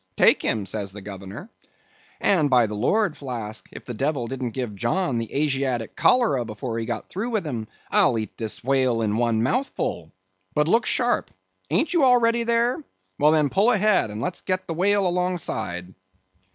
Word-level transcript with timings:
'Take 0.15 0.41
him,' 0.41 0.65
says 0.65 0.91
the 0.91 1.01
governor—and 1.03 2.49
by 2.49 2.65
the 2.65 2.73
Lord, 2.73 3.15
Flask, 3.15 3.69
if 3.71 3.85
the 3.85 3.93
devil 3.93 4.25
didn't 4.25 4.49
give 4.49 4.75
John 4.75 5.19
the 5.19 5.31
Asiatic 5.31 5.95
cholera 5.95 6.43
before 6.43 6.79
he 6.79 6.87
got 6.87 7.07
through 7.07 7.29
with 7.29 7.45
him, 7.45 7.67
I'll 7.91 8.17
eat 8.17 8.35
this 8.35 8.63
whale 8.63 9.03
in 9.03 9.17
one 9.17 9.43
mouthful. 9.43 10.11
But 10.55 10.67
look 10.67 10.87
sharp—ain't 10.87 11.93
you 11.93 12.03
all 12.03 12.19
ready 12.19 12.43
there? 12.45 12.83
Well, 13.19 13.29
then, 13.31 13.51
pull 13.51 13.69
ahead, 13.69 14.09
and 14.09 14.21
let's 14.21 14.41
get 14.41 14.65
the 14.65 14.73
whale 14.73 15.05
alongside." 15.05 15.93